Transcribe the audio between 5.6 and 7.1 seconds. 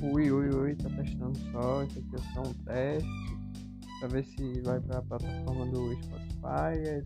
do Spotify. É